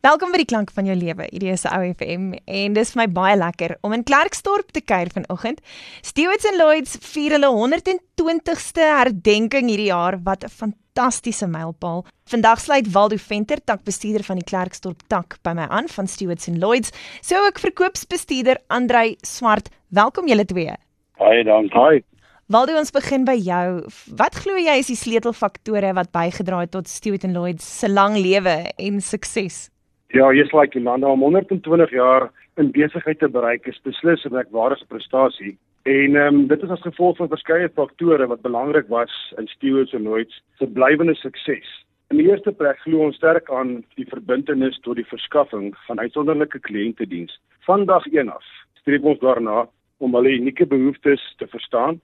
Welkom 0.00 0.30
by 0.32 0.38
die 0.40 0.48
klank 0.48 0.70
van 0.72 0.86
jou 0.88 0.94
lewe. 0.96 1.26
Hierdie 1.28 1.50
is 1.52 1.66
Ou 1.68 1.82
FM 1.84 2.30
en 2.48 2.72
dis 2.72 2.90
vir 2.94 2.98
my 3.02 3.04
baie 3.12 3.34
lekker 3.36 3.74
om 3.84 3.92
in 3.92 4.00
Klerksdorp 4.08 4.70
te 4.72 4.80
kuier 4.80 5.10
vanoggend. 5.12 5.58
Stewards 6.00 6.46
and 6.48 6.56
Lloyds 6.56 6.94
vier 7.04 7.34
hulle 7.34 7.50
120ste 7.52 8.86
herdenking 8.94 9.68
hierdie 9.68 9.90
jaar 9.90 10.16
wat 10.24 10.46
'n 10.46 10.48
fantastiese 10.48 11.44
mylpaal. 11.44 12.06
Vandag 12.32 12.62
sluit 12.64 12.88
Waldo 12.94 13.18
Venter, 13.20 13.60
takbestuurder 13.60 14.24
van 14.24 14.40
die 14.40 14.48
Klerksdorp 14.48 15.02
tak 15.08 15.36
by 15.42 15.52
my 15.52 15.66
aan 15.68 15.88
van 15.88 16.08
Stewards 16.08 16.48
and 16.48 16.62
Lloyds, 16.64 16.92
so 17.20 17.36
ook 17.36 17.58
verkoopsbestuurder 17.58 18.56
Andrei 18.68 19.16
Swart. 19.20 19.68
Welkom 19.90 20.28
julle 20.28 20.46
twee. 20.46 20.72
Baie 21.18 21.44
dankie. 21.44 21.76
Hi. 21.76 22.02
Waldo, 22.46 22.78
ons 22.78 22.90
begin 22.90 23.24
by 23.24 23.36
jou. 23.36 23.84
Wat 24.16 24.34
glo 24.34 24.56
jy 24.56 24.78
is 24.78 24.86
die 24.86 24.96
sleutelfaktore 24.96 25.92
wat 25.92 26.10
bygedra 26.10 26.60
het 26.60 26.70
tot 26.70 26.88
Stewards 26.88 27.24
and 27.24 27.34
Lloyds 27.34 27.78
se 27.78 27.88
lang 27.88 28.16
lewe 28.16 28.72
en 28.78 29.00
sukses? 29.00 29.68
Ja, 30.10 30.32
jy's 30.34 30.50
like 30.50 30.74
Jolanda 30.74 31.06
om 31.06 31.20
120 31.22 31.90
jaar 31.94 32.32
in 32.58 32.72
besigheid 32.74 33.20
te 33.20 33.28
bereik 33.30 33.66
is 33.70 33.78
beslis 33.86 34.24
'n 34.24 34.32
merkwaardige 34.34 34.86
prestasie. 34.86 35.58
En 35.82 36.16
ehm 36.16 36.34
um, 36.34 36.46
dit 36.46 36.62
is 36.62 36.70
as 36.70 36.82
gevolg 36.82 37.16
van 37.16 37.28
verskeie 37.28 37.68
faktore 37.68 38.26
wat 38.26 38.42
belangrik 38.42 38.88
was 38.88 39.34
in 39.38 39.46
Stewards 39.46 39.94
and 39.94 40.04
Lloyds 40.04 40.42
se 40.58 40.66
blywende 40.66 41.14
sukses. 41.14 41.86
In 42.08 42.16
die 42.16 42.26
eerste 42.26 42.52
plek 42.52 42.78
glo 42.78 43.04
ons 43.04 43.16
sterk 43.16 43.50
aan 43.50 43.84
die 43.94 44.06
verbintenis 44.06 44.78
tot 44.80 44.96
die 44.96 45.06
verskaffing 45.06 45.76
van 45.86 45.98
uitsonderlike 45.98 46.58
kliëntediens. 46.58 47.40
Van 47.60 47.86
dag 47.86 48.06
1 48.06 48.28
af 48.28 48.44
streef 48.80 49.02
ons 49.02 49.18
daarna 49.18 49.68
om 49.98 50.14
hulle 50.14 50.38
unieke 50.40 50.66
behoeftes 50.66 51.34
te 51.36 51.46
verstaan 51.46 52.00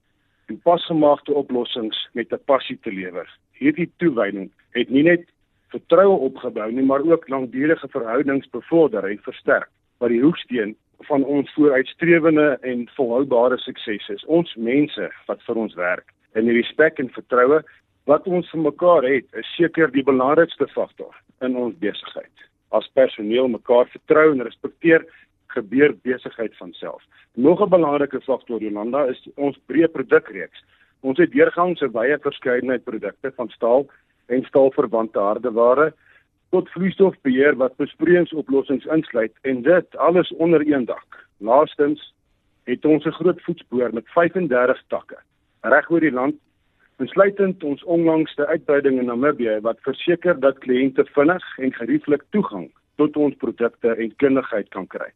en 0.47 0.61
pasgemaakte 0.63 1.35
oplossings 1.35 2.09
met 2.13 2.33
'n 2.33 2.45
passie 2.45 2.79
te 2.83 2.93
lewer. 2.93 3.27
Hierdie 3.53 3.91
toewyding 3.97 4.51
het 4.71 4.91
nie 4.91 5.03
net 5.03 5.27
vertroue 5.75 6.19
opgebou 6.31 6.71
nie, 6.73 6.85
maar 6.85 7.05
ook 7.05 7.29
langdurige 7.29 7.89
verhoudings 7.89 8.49
bevorder 8.51 9.05
en 9.05 9.19
versterk 9.23 9.71
wat 9.99 10.13
die 10.13 10.23
hoeksteen 10.23 10.77
van 11.09 11.25
ons 11.25 11.53
vooruitstrewende 11.55 12.59
en 12.61 12.89
volhoubare 12.97 13.59
sukses 13.59 14.09
is. 14.09 14.25
Ons 14.25 14.55
mense 14.55 15.11
wat 15.27 15.43
vir 15.49 15.57
ons 15.57 15.75
werk 15.75 16.13
en 16.37 16.49
die 16.49 16.57
respek 16.57 16.99
en 16.99 17.13
vertroue 17.13 17.63
wat 18.07 18.27
ons 18.31 18.49
vir 18.53 18.63
mekaar 18.63 19.07
het, 19.09 19.27
is 19.35 19.49
seker 19.57 19.91
die 19.91 20.05
belangrikste 20.07 20.69
faktor 20.71 21.15
in 21.43 21.57
ons 21.59 21.75
besigheid. 21.83 22.45
As 22.71 22.87
personeel 22.95 23.49
mekaar 23.51 23.89
vertrou 23.91 24.31
en 24.33 24.45
respekteer, 24.47 25.05
gebeur 25.57 25.95
besigheid 26.05 26.55
van 26.61 26.73
self. 26.73 27.03
Nog 27.35 27.61
'n 27.61 27.69
belangrike 27.69 28.21
faktor, 28.21 28.61
Jolanda, 28.61 29.05
is 29.07 29.29
ons 29.37 29.59
breë 29.67 29.89
produkreeks. 29.89 30.65
Ons 31.01 31.19
het 31.19 31.33
deurgangs 31.33 31.83
'n 31.83 31.93
wye 31.93 32.19
verskeidenheid 32.19 32.85
produkte 32.85 33.33
van 33.37 33.49
staal 33.49 33.87
en 34.27 34.45
staalverwante 34.45 35.19
hardeware 35.19 35.93
tot 36.51 36.71
vloeistofbeheer 36.71 37.57
wat 37.57 37.77
besproeiingsoplossings 37.77 38.85
insluit 38.85 39.33
en 39.43 39.63
dit 39.63 39.97
alles 39.97 40.33
onder 40.35 40.63
een 40.67 40.85
dak. 40.85 41.27
Laastens 41.39 42.15
het 42.65 42.85
ons 42.85 43.05
'n 43.05 43.19
groot 43.21 43.41
voetspoor 43.43 43.93
met 43.93 44.09
35 44.09 44.83
takke 44.89 45.19
reg 45.61 45.91
oor 45.91 46.01
die 46.01 46.13
land 46.13 46.37
insluitend 47.03 47.65
ons 47.65 47.85
onlangste 47.85 48.47
uitbreiding 48.47 48.99
in 49.01 49.11
Namibië 49.11 49.59
wat 49.61 49.81
verseker 49.85 50.39
dat 50.41 50.59
kliënte 50.65 51.05
vinnig 51.13 51.45
en 51.59 51.73
gerieflik 51.73 52.23
toegang 52.31 52.71
tot 52.97 53.17
ons 53.17 53.37
produkte 53.37 53.93
en 53.93 54.15
kundigheid 54.17 54.69
kan 54.73 54.87
kry. 54.87 55.11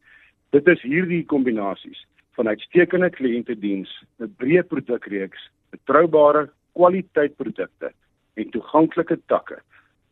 Dit 0.52 0.68
is 0.68 0.82
hierdie 0.82 1.24
kombinasies 1.24 2.04
van 2.36 2.48
uitstekende 2.48 3.10
kliëntediens, 3.10 3.90
'n 4.20 4.34
breë 4.36 4.62
produkreeks, 4.62 5.40
betroubare 5.70 6.50
kwaliteitprodukte 6.74 7.92
en 8.40 8.52
toeganklike 8.54 9.20
takke 9.32 9.60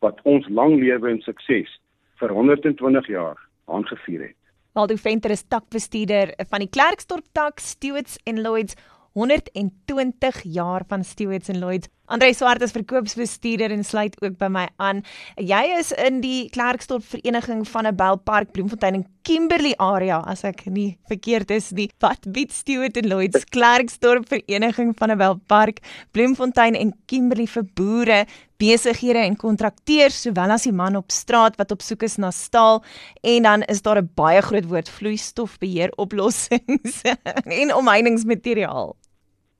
wat 0.05 0.19
ons 0.23 0.47
lang 0.49 0.77
lewe 0.79 1.11
en 1.11 1.21
sukses 1.25 1.71
vir 2.19 2.33
120 2.35 3.09
jaar 3.11 3.39
aangevier 3.67 4.29
het. 4.29 4.37
Waldo 4.77 4.95
Venter 4.95 5.33
is 5.33 5.43
takbestuurder 5.49 6.35
van 6.51 6.63
die 6.63 6.69
Klerksdorp 6.71 7.25
tak 7.33 7.59
Stewards 7.59 8.19
and 8.29 8.39
Lloyds 8.43 8.77
120 9.17 10.43
jaar 10.43 10.85
van 10.87 11.03
Stewards 11.03 11.49
and 11.49 11.59
Lloyds. 11.59 11.89
Andre 12.09 12.31
Swart 12.33 12.63
is 12.65 12.71
verkoopsbestuurder 12.73 13.69
en 13.69 13.83
sluit 13.85 14.15
ook 14.23 14.33
by 14.41 14.47
my 14.49 14.63
aan. 14.81 15.03
Jy 15.37 15.59
is 15.77 15.91
in 15.93 16.23
die 16.23 16.47
Klerksdorp 16.49 17.03
Vereniging 17.05 17.61
van 17.69 17.85
'n 17.85 17.95
Belpark 17.95 18.51
Bloemfontein 18.51 18.95
en 18.95 19.05
Kimberley 19.21 19.75
area 19.77 20.17
as 20.25 20.43
ek 20.43 20.65
nie 20.65 20.97
verkeerd 21.07 21.51
is 21.51 21.69
nie. 21.71 21.89
Wat 21.99 22.25
bied 22.33 22.51
Stewards 22.51 22.97
and 22.97 23.05
Lloyds 23.05 23.45
Klerksdorp 23.45 24.25
Vereniging 24.27 24.95
van 24.97 25.11
'n 25.11 25.17
Belpark 25.17 25.81
Bloemfontein 26.11 26.75
en 26.75 26.95
Kimberley 27.05 27.45
vir 27.45 27.63
boere, 27.75 28.25
besighede 28.57 29.19
en 29.19 29.35
kontrakteurs 29.35 30.21
sowel 30.21 30.49
as 30.49 30.63
die 30.63 30.73
man 30.73 30.95
op 30.95 31.11
straat 31.11 31.57
wat 31.57 31.71
op 31.71 31.81
soek 31.81 32.03
is 32.03 32.17
na 32.17 32.31
staal 32.31 32.83
en 33.21 33.43
dan 33.43 33.61
is 33.61 33.81
daar 33.81 34.01
'n 34.01 34.09
baie 34.15 34.41
groot 34.41 34.65
woord 34.65 34.89
vloeistofbeheer 34.89 35.91
oplossings 35.97 37.03
en 37.61 37.75
omheiningsmateriaal. 37.75 38.95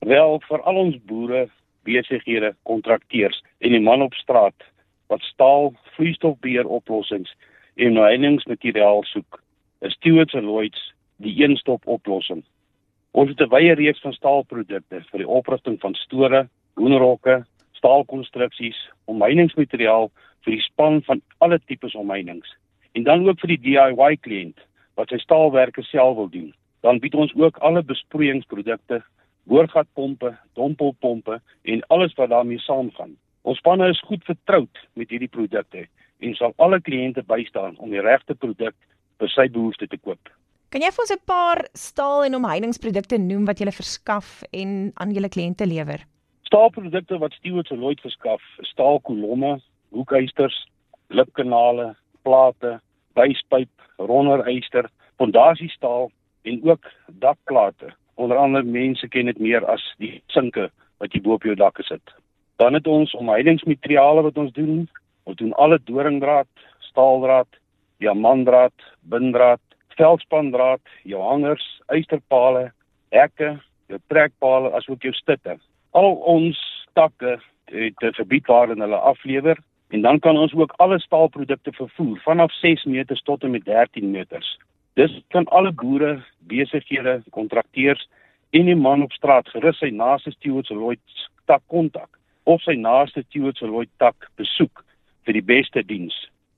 Wel 0.00 0.40
vir 0.48 0.62
al 0.62 0.76
ons 0.76 0.96
boere, 1.04 1.48
besighede, 1.90 2.54
kontrakteurs 2.62 3.42
en 3.58 3.74
die 3.74 3.82
man 3.82 4.02
op 4.02 4.14
straat 4.14 4.66
wat 5.10 5.22
staal, 5.26 5.72
vloeistofbeheer 5.96 6.68
oplossings 6.70 7.34
en 7.74 7.98
omheiningsmateriaal 7.98 9.02
soek, 9.10 9.40
is 9.82 9.96
Stewards 9.98 10.36
and 10.38 10.46
Lloyds 10.46 10.92
die 11.20 11.34
een-stop 11.42 11.86
oplossing. 11.90 12.44
Ons 13.10 13.32
het 13.32 13.40
'n 13.40 13.50
wye 13.50 13.74
reeks 13.74 14.00
van 14.00 14.12
staalprodukte 14.12 15.02
vir 15.10 15.18
die 15.18 15.28
oprigting 15.28 15.80
van 15.80 15.94
store, 15.94 16.48
hoenderhokke, 16.74 17.44
staalkonstruksies, 17.72 18.78
omheiningsmateriaal 19.04 20.10
vir 20.44 20.52
die 20.54 20.62
span 20.62 21.02
van 21.02 21.22
alle 21.38 21.58
tipes 21.66 21.94
omheinings 21.94 22.56
en 22.92 23.02
dan 23.02 23.28
ook 23.28 23.40
vir 23.40 23.48
die 23.54 23.62
DIY 23.66 24.16
kliënt 24.20 24.58
wat 24.98 25.08
sy 25.08 25.18
staalwerke 25.22 25.82
self 25.82 26.16
wil 26.16 26.28
doen. 26.28 26.54
Dan 26.82 26.98
bied 26.98 27.14
ons 27.14 27.32
ook 27.34 27.56
alle 27.56 27.82
besproeiingsprodukte 27.82 29.02
boorgatpompe, 29.48 30.34
dompelpompe 30.54 31.40
en 31.62 31.82
alles 31.88 32.14
wat 32.14 32.30
daarmee 32.30 32.58
saamgaan. 32.58 33.16
Ons 33.42 33.58
spanne 33.58 33.88
is 33.88 34.02
goed 34.04 34.24
vertroud 34.24 34.82
met 34.92 35.10
hierdie 35.10 35.30
produkte 35.32 35.86
en 36.20 36.34
sal 36.36 36.52
alle 36.56 36.80
kliënte 36.80 37.24
bystaan 37.26 37.78
om 37.78 37.90
die 37.90 38.04
regte 38.04 38.34
produk 38.34 38.76
vir 39.20 39.32
sy 39.32 39.48
behoeftes 39.48 39.88
te 39.88 39.98
koop. 39.98 40.20
Kan 40.70 40.84
jy 40.84 40.90
vir 40.92 41.02
ons 41.02 41.12
'n 41.12 41.26
paar 41.26 41.68
staal- 41.74 42.24
en 42.24 42.34
omheiningsprodukte 42.34 43.18
noem 43.18 43.46
wat 43.46 43.58
jy 43.58 43.72
verskaf 43.72 44.42
en 44.52 44.92
aan 44.94 45.12
julle 45.12 45.28
kliënte 45.28 45.66
lewer? 45.66 46.04
Staalprodukte 46.42 47.18
wat 47.18 47.32
Stewards 47.32 47.70
Lloyd 47.70 48.00
verskaf, 48.00 48.42
staalkolomme, 48.62 49.60
hoekysters, 49.90 50.66
lipkanale, 51.08 51.96
plate, 52.22 52.80
byspyp, 53.14 53.70
ronderyster, 53.98 54.90
fondasiestaal 55.18 56.10
en 56.42 56.60
ook 56.64 56.86
dakplate 57.06 57.94
onder 58.20 58.36
andere 58.36 58.64
mense 58.64 59.08
ken 59.08 59.30
dit 59.30 59.38
meer 59.38 59.64
as 59.66 59.82
die 60.02 60.18
sinke 60.34 60.68
wat 61.00 61.14
jy 61.14 61.22
bo 61.24 61.38
op 61.38 61.46
jou 61.48 61.56
dak 61.56 61.80
gesit. 61.80 62.12
Dan 62.60 62.76
het 62.76 62.86
ons 62.86 63.14
omheidingsmateriale 63.16 64.22
wat 64.26 64.38
ons 64.38 64.52
doen. 64.52 64.84
Ons 65.24 65.38
doen 65.40 65.54
alle 65.56 65.78
doringdraad, 65.88 66.48
staaldraad, 66.90 67.48
diamantdraad, 68.04 68.76
bindraad, 69.12 69.62
veldspandraad, 69.96 70.82
jou 71.08 71.22
hangers, 71.24 71.64
eysterpale, 71.92 72.70
hekke, 73.14 73.54
jou 73.88 74.00
trekpale 74.12 74.72
asook 74.76 75.04
jou 75.04 75.12
stitte. 75.16 75.56
Al 75.96 76.12
ons 76.34 76.60
takke 76.98 77.38
het 77.70 78.02
'n 78.02 78.14
gebied 78.20 78.46
waarin 78.46 78.80
hulle 78.80 78.96
aflewer 78.96 79.58
en 79.90 80.00
dan 80.02 80.18
kan 80.18 80.36
ons 80.36 80.54
ook 80.54 80.72
alle 80.76 80.98
staalprodukte 80.98 81.72
vervoer 81.72 82.20
vanaf 82.24 82.52
6 82.52 82.84
meters 82.84 83.22
tot 83.22 83.42
en 83.42 83.50
met 83.50 83.64
13 83.64 84.10
meters. 84.10 84.58
Dis 85.00 85.12
kan 85.32 85.46
alle 85.48 85.70
boere, 85.72 86.18
besighede, 86.50 87.20
kontrakteurs 87.32 88.02
en 88.52 88.66
die 88.68 88.76
man 88.76 89.04
op 89.06 89.14
straat 89.16 89.48
gerus 89.54 89.78
sy 89.80 89.88
naaste 89.96 90.32
Stewards 90.34 90.72
Lloyd 90.74 91.00
tak 91.48 91.62
kontak 91.72 92.18
of 92.50 92.60
sy 92.66 92.74
naaste 92.76 93.22
Stewards 93.28 93.62
Lloyd 93.64 93.88
tak 94.02 94.28
besoek 94.40 94.82
vir 95.24 95.38
die 95.38 95.46
beste 95.52 95.84
diens. 95.86 96.16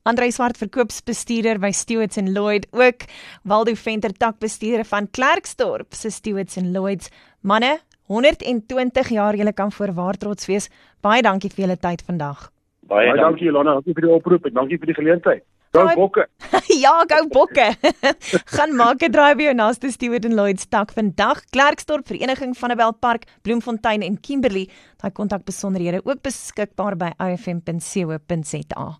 Andrei 0.08 0.32
Swart 0.34 0.58
verkoopsbestuurder 0.58 1.60
by 1.62 1.70
Stewards 1.70 2.18
and 2.18 2.32
Lloyd 2.34 2.66
ook 2.74 3.06
Waldo 3.46 3.76
Venter 3.78 4.16
takbestuurder 4.24 4.88
van 4.90 5.06
Klerksdorp 5.06 5.94
se 5.94 6.10
Stewards 6.10 6.58
and 6.58 6.74
Lloyds 6.74 7.12
manne 7.46 7.76
120 8.10 9.14
jaar 9.14 9.38
julle 9.38 9.54
kan 9.54 9.70
voorwaar 9.70 10.18
trots 10.18 10.50
wees. 10.50 10.66
Baie 11.00 11.22
dankie 11.22 11.52
vir 11.52 11.68
julle 11.68 11.78
tyd 11.78 12.02
vandag. 12.08 12.48
Baie, 12.90 13.06
Baie 13.12 13.22
dankie 13.22 13.46
Ilona, 13.52 13.78
dankie 13.78 13.94
vir 13.94 14.08
die 14.08 14.14
oproep 14.18 14.50
en 14.50 14.58
dankie 14.58 14.82
vir 14.82 14.90
die 14.90 14.98
geleentheid. 14.98 15.46
Gou 15.72 15.88
bokke. 15.96 16.26
ja, 16.84 16.92
gou 17.08 17.22
bokke. 17.32 17.70
Gaan 18.56 18.74
maak 18.76 19.04
'n 19.06 19.12
draai 19.14 19.32
by 19.38 19.48
jou 19.48 19.54
naaste 19.56 19.92
Stewart 19.92 20.26
and 20.28 20.36
Lloyd 20.36 20.60
stak 20.60 20.92
vandag. 20.92 21.40
Klerksdorp 21.50 22.06
Vereniging 22.06 22.52
van 22.56 22.72
'n 22.72 22.76
Belpark, 22.76 23.24
Bloemfontein 23.42 24.02
en 24.02 24.20
Kimberley. 24.20 24.68
Daai 25.00 25.12
kontakbesonderhede 25.12 26.04
ook 26.04 26.20
beskikbaar 26.20 26.96
by 26.96 27.14
ifm.co.za. 27.16 28.98